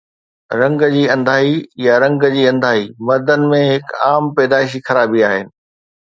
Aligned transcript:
رنگ 0.59 0.81
جي 0.93 1.01
انڌائي 1.15 1.51
يا 1.87 1.97
رنگ 2.03 2.23
جي 2.35 2.45
انڌائي 2.51 2.87
مردن 3.09 3.45
۾ 3.51 3.59
هڪ 3.65 3.91
عام 4.07 4.31
پيدائشي 4.39 4.83
خرابي 4.89 5.23
آهي 5.29 5.45